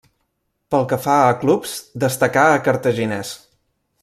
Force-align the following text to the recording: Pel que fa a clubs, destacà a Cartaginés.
Pel 0.75 0.87
que 0.93 0.99
fa 1.03 1.17
a 1.25 1.35
clubs, 1.43 1.75
destacà 2.05 2.49
a 2.57 2.65
Cartaginés. 2.71 3.37